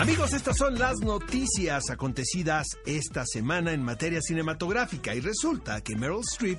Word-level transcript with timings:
Amigos, 0.00 0.32
estas 0.32 0.56
son 0.56 0.78
las 0.78 1.00
noticias 1.00 1.90
acontecidas 1.90 2.78
esta 2.86 3.26
semana 3.26 3.74
en 3.74 3.82
materia 3.82 4.22
cinematográfica 4.22 5.14
y 5.14 5.20
resulta 5.20 5.82
que 5.82 5.94
Meryl 5.94 6.20
Streep 6.20 6.58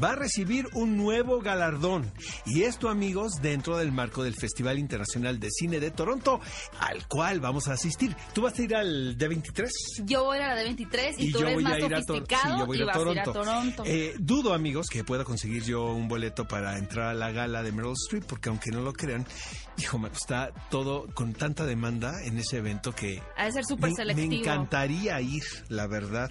va 0.00 0.10
a 0.10 0.14
recibir 0.14 0.68
un 0.74 0.98
nuevo 0.98 1.40
galardón 1.40 2.12
y 2.44 2.64
esto 2.64 2.90
amigos 2.90 3.40
dentro 3.40 3.78
del 3.78 3.92
marco 3.92 4.22
del 4.22 4.34
Festival 4.34 4.78
Internacional 4.78 5.40
de 5.40 5.48
Cine 5.50 5.80
de 5.80 5.90
Toronto 5.90 6.38
al 6.80 7.08
cual 7.08 7.40
vamos 7.40 7.66
a 7.68 7.72
asistir. 7.72 8.14
¿Tú 8.34 8.42
vas 8.42 8.58
a 8.58 8.62
ir 8.62 8.74
al 8.76 9.16
D23? 9.16 9.70
Yo 10.04 10.24
voy 10.24 10.36
a 10.40 10.54
la 10.54 10.62
D23 10.62 11.14
y, 11.16 11.32
tú 11.32 11.38
eres 11.38 11.62
más 11.62 11.80
sofisticado 11.80 12.52
sí, 12.52 12.58
yo 12.58 12.66
voy 12.66 12.78
y 12.78 12.82
a 12.82 12.84
vas 12.84 12.96
Toronto. 12.98 13.10
a 13.10 13.14
ir 13.14 13.20
a 13.20 13.32
Toronto. 13.32 13.82
Eh, 13.86 14.14
dudo 14.18 14.52
amigos 14.52 14.88
que 14.90 15.02
pueda 15.02 15.24
conseguir 15.24 15.64
yo 15.64 15.86
un 15.94 16.08
boleto 16.08 16.46
para 16.46 16.76
entrar 16.76 17.08
a 17.08 17.14
la 17.14 17.30
gala 17.30 17.62
de 17.62 17.72
Meryl 17.72 17.94
Streep 17.94 18.26
porque 18.26 18.50
aunque 18.50 18.70
no 18.70 18.82
lo 18.82 18.92
crean, 18.92 19.26
hijo, 19.78 19.98
me 19.98 20.10
está 20.10 20.52
todo 20.68 21.06
con 21.14 21.32
tanta 21.32 21.64
demanda 21.64 22.22
en 22.24 22.36
ese 22.36 22.58
evento 22.58 22.81
que 22.90 23.22
Ha 23.36 23.44
de 23.44 23.52
ser 23.52 23.64
súper 23.64 23.90
me, 23.90 23.94
selectivo. 23.96 24.28
me 24.28 24.38
encantaría 24.40 25.20
ir, 25.20 25.44
la 25.68 25.86
verdad. 25.86 26.30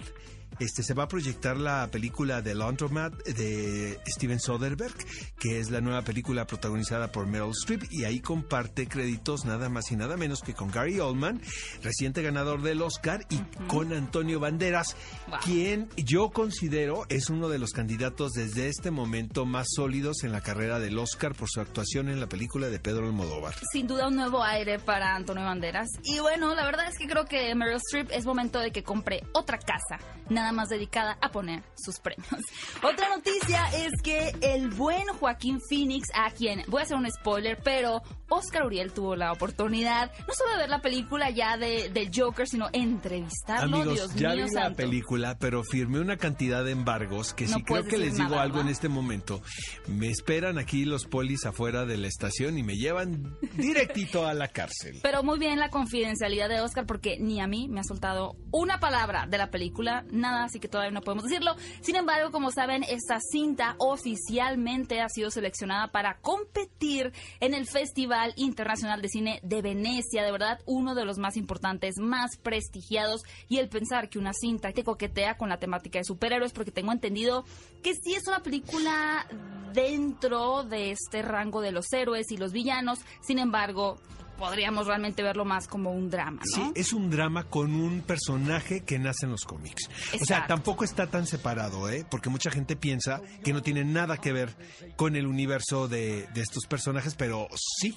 Este 0.58 0.82
se 0.82 0.94
va 0.94 1.04
a 1.04 1.08
proyectar 1.08 1.56
la 1.56 1.88
película 1.90 2.42
The 2.42 2.54
Laundromat 2.54 3.12
de 3.26 3.98
Steven 4.06 4.38
Soderbergh, 4.40 4.94
que 5.38 5.58
es 5.58 5.70
la 5.70 5.80
nueva 5.80 6.02
película 6.02 6.46
protagonizada 6.46 7.10
por 7.10 7.26
Meryl 7.26 7.50
Streep 7.50 7.84
y 7.90 8.04
ahí 8.04 8.20
comparte 8.20 8.86
créditos 8.86 9.44
nada 9.44 9.68
más 9.68 9.90
y 9.90 9.96
nada 9.96 10.16
menos 10.16 10.40
que 10.42 10.54
con 10.54 10.70
Gary 10.70 11.00
Oldman, 11.00 11.40
reciente 11.82 12.22
ganador 12.22 12.62
del 12.62 12.82
Oscar, 12.82 13.24
y 13.30 13.38
con 13.66 13.92
Antonio 13.92 14.40
Banderas, 14.40 14.96
Wow. 15.28 15.38
quien 15.44 15.88
yo 15.96 16.30
considero 16.30 17.04
es 17.08 17.30
uno 17.30 17.48
de 17.48 17.58
los 17.58 17.70
candidatos 17.70 18.32
desde 18.32 18.68
este 18.68 18.90
momento 18.90 19.46
más 19.46 19.66
sólidos 19.74 20.24
en 20.24 20.32
la 20.32 20.40
carrera 20.40 20.78
del 20.78 20.98
Oscar 20.98 21.34
por 21.34 21.48
su 21.48 21.60
actuación 21.60 22.08
en 22.08 22.20
la 22.20 22.26
película 22.28 22.68
de 22.68 22.78
Pedro 22.80 23.06
Almodóvar. 23.06 23.54
Sin 23.72 23.86
duda 23.86 24.08
un 24.08 24.16
nuevo 24.16 24.42
aire 24.42 24.78
para 24.78 25.14
Antonio 25.14 25.44
Banderas. 25.44 25.88
Y 26.04 26.18
bueno, 26.18 26.54
la 26.54 26.64
verdad 26.64 26.86
es 26.88 26.98
que 26.98 27.06
creo 27.06 27.24
que 27.24 27.54
Meryl 27.54 27.76
Streep 27.76 28.10
es 28.10 28.26
momento 28.26 28.58
de 28.58 28.72
que 28.72 28.82
compre 28.82 29.22
otra 29.32 29.58
casa, 29.58 29.98
nada 30.28 30.41
más 30.50 30.68
dedicada 30.68 31.16
a 31.20 31.30
poner 31.30 31.62
sus 31.76 32.00
premios. 32.00 32.26
Otra 32.82 33.08
noticia 33.10 33.64
es 33.76 33.92
que 34.02 34.34
el 34.40 34.70
buen 34.70 35.06
Joaquín 35.20 35.60
Phoenix, 35.68 36.08
a 36.14 36.30
quien 36.30 36.64
voy 36.66 36.80
a 36.80 36.84
hacer 36.84 36.96
un 36.96 37.08
spoiler, 37.08 37.60
pero 37.62 38.02
Oscar 38.28 38.66
Uriel 38.66 38.92
tuvo 38.92 39.14
la 39.14 39.30
oportunidad 39.30 40.10
no 40.26 40.34
solo 40.34 40.52
de 40.52 40.58
ver 40.58 40.70
la 40.70 40.80
película 40.80 41.30
ya 41.30 41.56
de, 41.56 42.10
Joker, 42.12 42.48
sino 42.48 42.68
entrevistarlo. 42.72 43.76
Amigos, 43.76 43.94
Dios 43.94 44.14
ya 44.14 44.34
mío 44.34 44.46
vi 44.46 44.54
la 44.54 44.70
película, 44.74 45.38
pero 45.38 45.62
firmé 45.62 46.00
una 46.00 46.16
cantidad 46.16 46.64
de 46.64 46.72
embargos 46.72 47.34
que 47.34 47.46
No 47.46 47.56
si 47.56 47.62
creo 47.62 47.84
que 47.84 47.98
les 47.98 48.16
digo 48.16 48.30
nada, 48.30 48.42
algo 48.42 48.60
en 48.60 48.68
este 48.68 48.88
momento, 48.88 49.42
me 49.86 50.08
esperan 50.08 50.58
aquí 50.58 50.84
los 50.84 51.04
polis 51.04 51.44
afuera 51.46 51.84
de 51.84 51.96
la 51.96 52.08
estación 52.08 52.58
y 52.58 52.62
me 52.62 52.76
llevan 52.76 53.36
directito 53.56 54.26
a 54.26 54.34
la 54.34 54.48
cárcel. 54.48 54.98
Pero 55.02 55.22
muy 55.22 55.38
bien 55.38 55.58
la 55.58 55.68
confidencialidad 55.68 56.48
de 56.48 56.60
Oscar 56.60 56.86
porque 56.86 57.18
ni 57.20 57.40
a 57.40 57.46
mí 57.46 57.68
me 57.68 57.80
ha 57.80 57.84
soltado 57.84 58.36
una 58.50 58.80
palabra 58.80 59.26
de 59.26 59.38
la 59.38 59.50
película, 59.50 60.04
nada, 60.10 60.31
así 60.34 60.60
que 60.60 60.68
todavía 60.68 60.92
no 60.92 61.02
podemos 61.02 61.24
decirlo. 61.24 61.54
Sin 61.80 61.96
embargo, 61.96 62.30
como 62.30 62.50
saben, 62.50 62.84
esta 62.84 63.18
cinta 63.20 63.74
oficialmente 63.78 65.00
ha 65.00 65.08
sido 65.08 65.30
seleccionada 65.30 65.88
para 65.88 66.18
competir 66.18 67.12
en 67.40 67.54
el 67.54 67.66
Festival 67.66 68.32
Internacional 68.36 69.02
de 69.02 69.08
Cine 69.08 69.40
de 69.42 69.62
Venecia, 69.62 70.22
de 70.22 70.32
verdad 70.32 70.60
uno 70.66 70.94
de 70.94 71.04
los 71.04 71.18
más 71.18 71.36
importantes, 71.36 71.98
más 71.98 72.36
prestigiados 72.36 73.22
y 73.48 73.58
el 73.58 73.68
pensar 73.68 74.08
que 74.08 74.18
una 74.18 74.32
cinta 74.32 74.72
que 74.72 74.84
coquetea 74.84 75.36
con 75.36 75.48
la 75.48 75.58
temática 75.58 75.98
de 75.98 76.04
superhéroes 76.04 76.52
porque 76.52 76.70
tengo 76.70 76.92
entendido 76.92 77.44
que 77.82 77.94
sí 77.94 78.14
es 78.14 78.26
una 78.26 78.40
película 78.40 79.26
dentro 79.72 80.64
de 80.64 80.92
este 80.92 81.22
rango 81.22 81.60
de 81.60 81.72
los 81.72 81.92
héroes 81.92 82.30
y 82.30 82.36
los 82.36 82.52
villanos, 82.52 83.00
sin 83.20 83.38
embargo, 83.38 83.98
podríamos 84.42 84.88
realmente 84.88 85.22
verlo 85.22 85.44
más 85.44 85.68
como 85.68 85.92
un 85.92 86.10
drama, 86.10 86.42
¿no? 86.56 86.64
Sí, 86.64 86.72
es 86.74 86.92
un 86.92 87.10
drama 87.10 87.44
con 87.44 87.72
un 87.72 88.00
personaje 88.00 88.80
que 88.80 88.98
nace 88.98 89.26
en 89.26 89.30
los 89.30 89.44
cómics. 89.44 89.88
O 90.20 90.24
sea, 90.24 90.48
tampoco 90.48 90.82
está 90.82 91.06
tan 91.06 91.28
separado, 91.28 91.88
¿eh? 91.88 92.04
Porque 92.10 92.28
mucha 92.28 92.50
gente 92.50 92.74
piensa 92.74 93.20
que 93.44 93.52
no 93.52 93.62
tiene 93.62 93.84
nada 93.84 94.16
que 94.16 94.32
ver 94.32 94.56
con 94.96 95.14
el 95.14 95.28
universo 95.28 95.86
de, 95.86 96.26
de 96.34 96.40
estos 96.40 96.66
personajes, 96.66 97.14
pero 97.14 97.46
sí. 97.54 97.96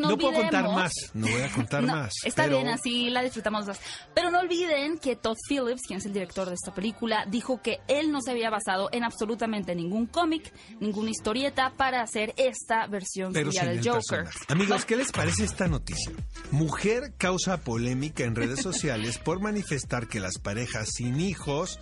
No 0.00 0.08
no 0.10 0.16
puedo 0.18 0.32
contar 0.40 0.64
más, 0.70 0.92
no 1.12 1.26
voy 1.26 1.42
a 1.42 1.52
contar 1.52 1.82
No, 1.84 1.96
más. 1.96 2.14
Está 2.24 2.44
pero- 2.44 2.56
bien, 2.56 2.68
así 2.68 3.10
la 3.10 3.22
disfrutamos 3.22 3.66
más. 3.66 3.78
Pero 4.14 4.30
no 4.30 4.38
olviden 4.40 4.96
que 4.98 5.16
Todd 5.16 5.36
Phillips, 5.48 5.82
quien 5.86 5.98
es 5.98 6.06
el 6.06 6.14
director 6.14 6.48
de 6.48 6.54
esta 6.54 6.72
película, 6.72 7.26
dijo 7.28 7.60
que 7.60 7.80
él 7.88 8.10
no 8.10 8.22
se 8.22 8.30
había 8.30 8.48
basado 8.48 8.88
en 8.92 9.04
absolutamente 9.04 9.74
ningún 9.74 10.06
cómic, 10.06 10.50
ninguna 10.80 11.10
historieta 11.10 11.74
para 11.76 12.00
hacer 12.00 12.32
esta 12.38 12.86
versión 12.86 13.34
pero 13.34 13.50
suya 13.50 13.60
sin 13.64 13.68
del 13.70 13.78
el 13.80 13.84
Joker. 13.84 14.00
personaje. 14.24 14.38
Amigos, 14.48 14.84
¿qué 14.86 14.96
les 14.96 15.12
parece 15.12 15.44
esta 15.44 15.68
noticia? 15.74 16.12
Mujer 16.50 17.12
causa 17.18 17.58
polémica 17.58 18.24
en 18.24 18.34
redes 18.34 18.60
sociales 18.62 19.18
por 19.18 19.40
manifestar 19.40 20.08
que 20.08 20.20
las 20.20 20.38
parejas 20.38 20.88
sin 20.94 21.20
hijos 21.20 21.78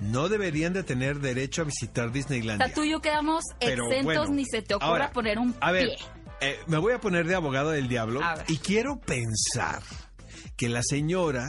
no 0.00 0.28
deberían 0.28 0.72
de 0.72 0.82
tener 0.82 1.20
derecho 1.20 1.62
a 1.62 1.64
visitar 1.66 2.08
O 2.08 2.10
Disneylandia. 2.10 2.66
sea, 2.66 2.74
tú 2.74 2.84
y 2.84 2.90
yo 2.90 3.00
quedamos 3.00 3.44
Pero 3.60 3.84
exentos, 3.86 4.04
bueno, 4.04 4.34
ni 4.34 4.44
se 4.46 4.62
te 4.62 4.74
ocurra 4.74 4.88
ahora, 4.88 5.12
poner 5.12 5.38
un 5.38 5.54
A 5.60 5.72
ver, 5.72 5.88
pie. 5.88 5.96
eh, 6.40 6.58
me 6.66 6.78
voy 6.78 6.92
a 6.94 7.00
poner 7.00 7.26
de 7.26 7.34
abogado 7.34 7.70
del 7.70 7.86
diablo 7.88 8.20
y 8.48 8.56
quiero 8.58 8.98
pensar 9.00 9.82
que 10.56 10.68
la 10.68 10.82
señora 10.82 11.46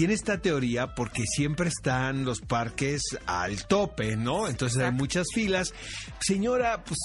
tiene 0.00 0.14
esta 0.14 0.40
teoría 0.40 0.94
porque 0.94 1.24
siempre 1.26 1.68
están 1.68 2.24
los 2.24 2.40
parques 2.40 3.02
al 3.26 3.66
tope, 3.66 4.16
¿no? 4.16 4.48
Entonces 4.48 4.82
hay 4.82 4.92
muchas 4.92 5.26
filas. 5.34 5.74
Señora, 6.20 6.82
pues 6.84 6.98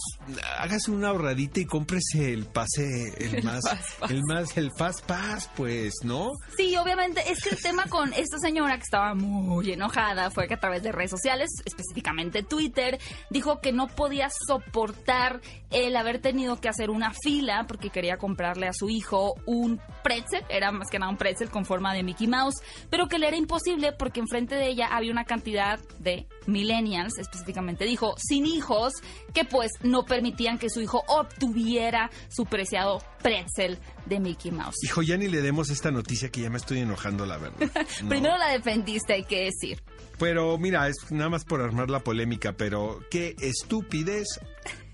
hágase 0.60 0.92
una 0.92 1.10
ahorradita 1.10 1.60
y 1.60 1.66
cómprese 1.66 2.32
el 2.32 2.46
pase, 2.46 3.14
el, 3.18 3.36
El 3.36 3.44
más, 3.44 3.64
Fast 3.68 4.00
Pass. 4.00 4.12
el 4.12 4.22
más, 4.24 4.58
el 4.58 4.72
Fast 4.78 5.02
Pass, 5.02 5.50
pues, 5.58 5.94
¿no? 6.04 6.32
Sí, 6.56 6.78
obviamente, 6.78 7.22
es 7.30 7.44
que 7.44 7.50
el 7.50 7.62
tema 7.62 7.84
con 7.90 8.14
esta 8.14 8.38
señora 8.38 8.78
que 8.78 8.84
estaba 8.84 9.14
muy 9.14 9.74
enojada 9.74 10.32
fue 10.32 10.48
que 10.48 10.54
a 10.54 10.60
través 10.62 10.82
de 10.82 10.94
redes 10.94 11.12
sociales, 11.12 11.50
específicamente 11.66 12.44
Twitter, 12.44 12.98
dijo 13.30 13.60
que 13.60 13.74
no 13.74 13.88
podía 13.88 14.30
soportar 14.48 15.42
el 15.70 15.98
haber 15.98 16.22
tenido 16.22 16.62
que 16.62 16.70
hacer 16.70 16.90
una 16.90 17.12
fila 17.12 17.66
porque 17.68 17.90
quería 17.90 18.16
comprarle 18.16 18.70
a 18.70 18.74
su 18.74 18.90
hijo 18.90 19.36
un 19.46 19.82
pretzel, 20.02 20.46
era 20.48 20.72
más 20.72 20.90
que 20.90 20.98
nada 20.98 21.12
un 21.12 21.18
pretzel 21.18 21.50
con 21.50 21.66
forma 21.66 21.94
de 21.94 22.04
Mickey 22.04 22.28
Mouse, 22.28 22.56
pero 22.90 23.08
que 23.08 23.20
le 23.20 23.28
era 23.28 23.38
imposible 23.38 23.92
porque 23.92 24.20
enfrente 24.20 24.56
de 24.56 24.68
ella 24.68 24.88
había 24.92 25.12
una 25.12 25.26
cantidad 25.26 25.80
de 26.00 26.28
millennials, 26.48 27.18
específicamente 27.18 27.86
dijo, 27.86 28.16
sin 28.18 28.46
hijos, 28.46 28.94
que 29.34 29.46
pues 29.46 29.72
no 29.84 30.06
permitían 30.06 30.58
que 30.58 30.70
su 30.70 30.82
hijo 30.82 31.04
obtuviera 31.08 32.10
su 32.30 32.46
preciado 32.46 33.02
pretzel 33.22 33.80
de 34.06 34.20
Mickey 34.20 34.52
Mouse. 34.52 34.76
Hijo, 34.84 35.02
ya 35.02 35.18
ni 35.18 35.28
le 35.28 35.42
demos 35.42 35.70
esta 35.70 35.92
noticia 35.92 36.30
que 36.30 36.42
ya 36.42 36.50
me 36.50 36.58
estoy 36.58 36.80
enojando, 36.80 37.26
la 37.26 37.38
verdad. 37.38 37.60
¿no? 38.04 38.10
Primero 38.10 38.38
la 38.38 38.50
defendiste, 38.50 39.14
hay 39.14 39.24
que 39.24 39.46
decir. 39.46 39.82
Pero 40.20 40.58
mira, 40.58 40.88
es 40.88 41.12
nada 41.12 41.30
más 41.30 41.44
por 41.44 41.62
armar 41.62 41.90
la 41.90 42.00
polémica, 42.00 42.54
pero 42.54 43.02
qué 43.10 43.36
estupidez 43.42 44.40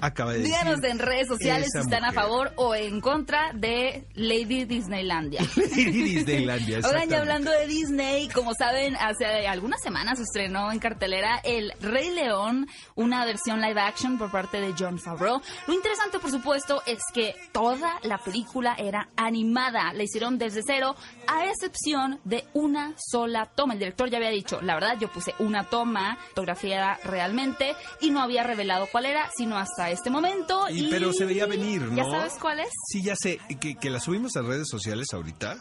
acaba 0.02 0.32
de 0.32 0.40
decir. 0.40 0.54
Díganos 0.54 0.84
en 0.84 1.00
redes 1.00 1.28
sociales 1.28 1.70
si 1.72 1.80
están 1.80 2.04
a 2.06 2.12
favor 2.12 2.52
o 2.56 2.76
en 2.76 3.02
contra 3.02 3.52
de 3.54 4.06
Lady 4.16 4.66
Disneylandia. 4.66 5.42
Disneylandia, 5.56 6.80
Oigan, 6.84 7.10
ya 7.10 7.20
hablando 7.20 7.52
de 7.52 7.68
Disney, 7.68 8.28
como 8.30 8.54
saben, 8.54 8.96
hace 8.96 9.48
algunas 9.48 9.82
semanas 9.82 10.18
se 10.18 10.24
estrenó 10.24 10.72
en 10.72 10.80
cartelera 10.80 11.40
El 11.44 11.72
Rey 11.80 12.10
León, 12.10 12.68
una 12.96 13.26
versión 13.26 13.62
live 13.62 13.80
action 13.80 14.18
por 14.18 14.32
parte 14.32 14.60
de 14.60 14.74
John 14.78 15.00
Favreau. 15.00 15.42
Lo 15.68 15.74
interesante, 15.74 16.20
por 16.20 16.32
supuesto, 16.32 16.82
es 16.86 17.00
que 17.14 17.36
toda 17.52 18.00
la 18.04 18.18
película 18.18 18.76
era 18.78 19.10
animada. 19.16 19.94
La 19.94 20.04
hicieron 20.04 20.38
desde 20.38 20.62
cero, 20.66 20.96
a 21.28 21.46
excepción 21.46 22.20
de 22.24 22.46
una 22.54 22.94
sola 22.98 23.46
toma. 23.46 23.74
El 23.74 23.80
director 23.80 24.10
ya 24.10 24.18
había 24.18 24.30
dicho, 24.30 24.62
la 24.62 24.76
verdad, 24.76 24.98
yo 25.00 25.12
puse 25.12 25.34
una 25.40 25.64
toma 25.64 26.18
fotografiada 26.30 26.98
realmente 27.04 27.76
y 28.00 28.10
no 28.10 28.22
había 28.22 28.44
revelado 28.44 28.88
cuál 28.92 29.06
era, 29.06 29.30
sino 29.36 29.58
hasta 29.58 29.91
este 29.92 30.10
momento. 30.10 30.66
Y- 30.70 30.90
pero 30.90 31.14
se 31.14 31.26
veía 31.26 31.46
venir, 31.46 31.82
¿no? 31.84 31.96
¿Ya 31.96 32.04
sabes 32.04 32.34
cuál 32.40 32.60
es? 32.62 32.70
Sí, 32.88 33.02
ya 33.04 33.16
sé, 33.16 33.40
que, 33.60 33.76
que 33.76 33.90
la 33.90 34.00
subimos 34.00 34.36
a 34.36 34.42
redes 34.42 34.68
sociales 34.70 35.08
ahorita, 35.14 35.58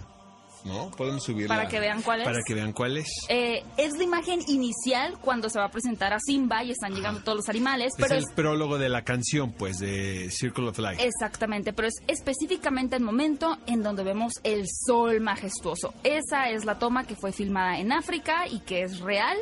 ¿no? 0.65 0.91
Podemos 0.91 1.25
subirla. 1.25 1.57
Para 1.57 1.69
que 1.69 1.81
vean 1.81 2.03
cuál 2.03 2.21
es. 2.21 2.27
Para 2.27 2.41
que 2.47 2.55
vean 2.55 2.73
cuál 2.73 2.99
es. 2.99 3.09
Eh, 3.29 3.63
es 3.79 3.97
la 3.97 4.03
imagen 4.05 4.41
inicial 4.49 5.19
cuando 5.21 5.49
se 5.49 5.59
va 5.59 5.67
a 5.67 5.71
presentar 5.71 6.13
a 6.13 6.19
Simba 6.21 6.63
y 6.65 6.71
están 6.71 6.95
llegando 6.95 7.23
todos 7.23 7.37
los 7.39 7.49
animales, 7.49 7.95
es 7.97 8.03
pero 8.03 8.15
el 8.15 8.25
es 8.25 8.33
prólogo 8.35 8.77
de 8.79 8.89
la 8.91 9.03
canción, 9.03 9.53
pues, 9.53 9.79
de 9.79 10.31
Circle 10.31 10.69
of 10.69 10.79
Life. 10.79 11.03
Exactamente, 11.03 11.73
pero 11.73 11.89
es 11.89 11.95
específicamente 12.07 12.97
el 12.97 13.03
momento 13.03 13.57
en 13.67 13.83
donde 13.83 14.05
vemos 14.05 14.35
el 14.45 14.67
sol 14.69 15.21
majestuoso. 15.21 15.95
Esa 16.05 16.51
es 16.51 16.65
la 16.67 16.79
toma 16.79 17.05
que 17.07 17.17
fue 17.17 17.33
filmada 17.33 17.79
en 17.79 17.93
África 17.93 18.47
y 18.47 18.61
que 18.61 18.83
es 18.83 19.01
real 19.01 19.39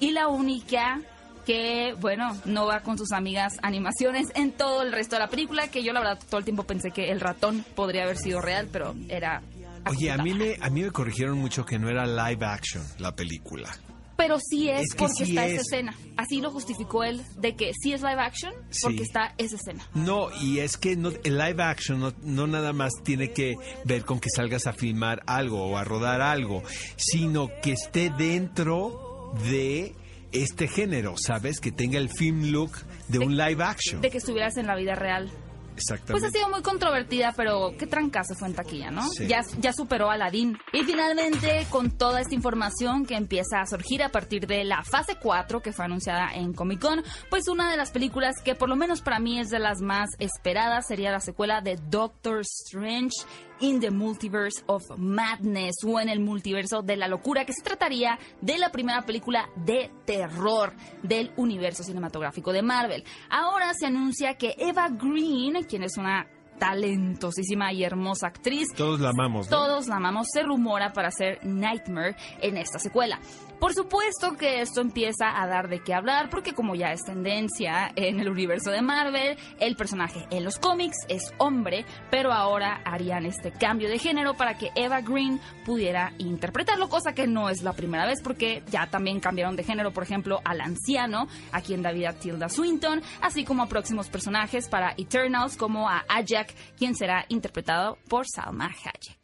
y 0.00 0.12
la 0.12 0.28
única 0.28 1.00
que, 1.44 1.94
bueno, 2.00 2.36
no 2.44 2.66
va 2.66 2.80
con 2.80 2.98
sus 2.98 3.12
amigas 3.12 3.54
animaciones 3.62 4.28
en 4.34 4.52
todo 4.52 4.82
el 4.82 4.92
resto 4.92 5.16
de 5.16 5.20
la 5.20 5.28
película, 5.28 5.68
que 5.68 5.82
yo 5.82 5.92
la 5.92 6.00
verdad 6.00 6.18
todo 6.28 6.38
el 6.38 6.44
tiempo 6.44 6.64
pensé 6.64 6.90
que 6.90 7.10
el 7.10 7.20
ratón 7.20 7.64
podría 7.74 8.04
haber 8.04 8.16
sido 8.16 8.40
real, 8.40 8.68
pero 8.72 8.94
era... 9.08 9.42
Oye, 9.90 10.10
a 10.10 10.16
mí, 10.16 10.32
me, 10.32 10.56
a 10.60 10.70
mí 10.70 10.82
me 10.82 10.90
corrigieron 10.90 11.36
mucho 11.38 11.64
que 11.66 11.78
no 11.78 11.90
era 11.90 12.06
live 12.06 12.44
action 12.46 12.82
la 12.98 13.14
película. 13.14 13.68
Pero 14.16 14.38
sí 14.38 14.70
es, 14.70 14.82
Es 14.82 14.92
que 14.92 14.98
porque 14.98 15.24
sí 15.26 15.30
está 15.30 15.44
es. 15.46 15.52
esa 15.54 15.60
escena. 15.62 15.94
Así 16.16 16.40
lo 16.40 16.50
justificó 16.52 17.02
él, 17.04 17.20
de 17.36 17.56
que 17.56 17.72
sí 17.74 17.92
es 17.92 18.00
live 18.00 18.20
action 18.20 18.54
porque 18.80 18.98
Sí. 18.98 19.02
está 19.02 19.34
esa 19.38 19.56
escena. 19.56 19.84
No, 19.92 20.28
y 20.40 20.60
es 20.60 20.76
que 20.76 20.94
no, 20.96 21.10
el 21.24 21.36
live 21.36 21.62
action 21.62 21.98
no, 22.00 22.14
no 22.22 22.46
nada 22.46 22.72
más 22.72 22.92
tiene 23.02 23.32
que 23.32 23.56
ver 23.84 24.04
con 24.04 24.20
que 24.20 24.30
salgas 24.30 24.66
a 24.68 24.72
filmar 24.72 25.22
algo 25.26 25.66
o 25.66 25.76
a 25.76 25.82
rodar 25.84 26.22
algo, 26.22 26.62
sino 26.96 27.48
que 27.60 27.72
esté 27.72 28.08
dentro 28.16 29.34
de 29.50 29.94
este 30.34 30.68
género, 30.68 31.14
¿sabes? 31.16 31.60
Que 31.60 31.72
tenga 31.72 31.98
el 31.98 32.10
film 32.10 32.50
look 32.50 32.72
de 33.08 33.20
un 33.20 33.36
live 33.36 33.62
action. 33.62 34.00
De 34.00 34.10
que 34.10 34.18
estuvieras 34.18 34.56
en 34.56 34.66
la 34.66 34.74
vida 34.76 34.94
real. 34.94 35.30
Pues 35.74 35.90
ha 35.90 35.94
Exactamente. 35.94 36.38
sido 36.38 36.48
muy 36.50 36.62
controvertida, 36.62 37.32
pero 37.36 37.72
qué 37.76 37.88
trancazo 37.88 38.36
fue 38.36 38.46
en 38.46 38.54
taquilla, 38.54 38.92
¿no? 38.92 39.08
Sí. 39.08 39.26
Ya, 39.26 39.40
ya 39.58 39.72
superó 39.72 40.08
a 40.08 40.14
Aladdin. 40.14 40.56
Y 40.72 40.84
finalmente, 40.84 41.66
con 41.68 41.90
toda 41.90 42.20
esta 42.20 42.32
información 42.32 43.04
que 43.04 43.16
empieza 43.16 43.60
a 43.60 43.66
surgir 43.66 44.04
a 44.04 44.10
partir 44.10 44.46
de 44.46 44.62
la 44.62 44.84
fase 44.84 45.16
4 45.20 45.62
que 45.62 45.72
fue 45.72 45.84
anunciada 45.84 46.32
en 46.32 46.52
Comic 46.52 46.80
Con, 46.80 47.02
pues 47.28 47.48
una 47.48 47.72
de 47.72 47.76
las 47.76 47.90
películas 47.90 48.36
que 48.44 48.54
por 48.54 48.68
lo 48.68 48.76
menos 48.76 49.02
para 49.02 49.18
mí 49.18 49.40
es 49.40 49.50
de 49.50 49.58
las 49.58 49.80
más 49.80 50.10
esperadas 50.20 50.86
sería 50.86 51.10
la 51.10 51.18
secuela 51.20 51.60
de 51.60 51.76
Doctor 51.90 52.42
Strange 52.42 53.16
in 53.60 53.80
the 53.80 53.90
Multiverse 53.90 54.62
of 54.66 54.82
Madness 54.96 55.76
o 55.84 56.00
en 56.00 56.08
el 56.08 56.20
multiverso 56.20 56.82
de 56.82 56.96
la 56.96 57.08
locura, 57.08 57.44
que 57.44 57.52
se 57.52 57.62
trataría 57.62 58.18
de 58.40 58.58
la 58.58 58.70
primera 58.70 59.02
película 59.02 59.48
de 59.56 59.90
terror 60.04 60.72
del 61.02 61.32
universo 61.36 61.82
cinematográfico 61.82 62.52
de 62.52 62.62
Marvel. 62.62 63.04
Ahora 63.30 63.72
se 63.74 63.86
anuncia 63.86 64.34
que 64.34 64.54
Eva 64.58 64.88
Green, 64.88 65.64
quien 65.64 65.82
es 65.82 65.96
una 65.96 66.26
talentosísima 66.58 67.72
y 67.72 67.84
hermosa 67.84 68.28
actriz, 68.28 68.68
Todos 68.76 69.00
la 69.00 69.10
amamos, 69.10 69.50
¿no? 69.50 69.56
todos 69.56 69.88
la 69.88 69.96
amamos, 69.96 70.28
se 70.32 70.42
rumora 70.42 70.92
para 70.92 71.08
hacer 71.08 71.40
Nightmare 71.44 72.16
en 72.40 72.56
esta 72.56 72.78
secuela. 72.78 73.18
Por 73.58 73.72
supuesto 73.72 74.36
que 74.36 74.60
esto 74.60 74.80
empieza 74.80 75.40
a 75.40 75.46
dar 75.46 75.68
de 75.68 75.80
qué 75.80 75.94
hablar, 75.94 76.28
porque 76.28 76.52
como 76.52 76.74
ya 76.74 76.92
es 76.92 77.02
tendencia 77.02 77.90
en 77.96 78.20
el 78.20 78.28
universo 78.28 78.70
de 78.70 78.82
Marvel, 78.82 79.38
el 79.58 79.76
personaje 79.76 80.26
en 80.30 80.44
los 80.44 80.58
cómics 80.58 80.96
es 81.08 81.32
hombre, 81.38 81.86
pero 82.10 82.32
ahora 82.32 82.82
harían 82.84 83.24
este 83.26 83.52
cambio 83.52 83.88
de 83.88 83.98
género 83.98 84.34
para 84.34 84.58
que 84.58 84.70
Eva 84.74 85.00
Green 85.00 85.40
pudiera 85.64 86.12
interpretarlo, 86.18 86.88
cosa 86.88 87.14
que 87.14 87.26
no 87.26 87.48
es 87.48 87.62
la 87.62 87.72
primera 87.72 88.06
vez, 88.06 88.20
porque 88.22 88.62
ya 88.70 88.86
también 88.88 89.20
cambiaron 89.20 89.56
de 89.56 89.64
género, 89.64 89.92
por 89.92 90.02
ejemplo, 90.02 90.40
al 90.44 90.60
anciano, 90.60 91.26
a 91.52 91.60
quien 91.60 91.82
da 91.82 91.92
vida 91.92 92.12
Tilda 92.12 92.48
Swinton, 92.48 93.02
así 93.22 93.44
como 93.44 93.62
a 93.62 93.66
próximos 93.66 94.08
personajes 94.08 94.68
para 94.68 94.94
Eternals, 94.96 95.56
como 95.56 95.88
a 95.88 96.04
Ajak, 96.08 96.52
quien 96.76 96.94
será 96.94 97.24
interpretado 97.28 97.98
por 98.08 98.26
Salma 98.28 98.66
Hayek. 98.66 99.23